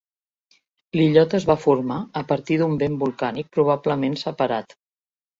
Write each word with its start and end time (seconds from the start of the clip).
L'illot 0.99 1.33
es 1.39 1.43
va 1.49 1.55
formar 1.65 1.97
a 2.21 2.23
partir 2.31 2.57
d'un 2.61 2.73
vent 2.83 2.95
volcànic 3.03 3.51
probablement 3.59 4.17
separat. 4.23 4.75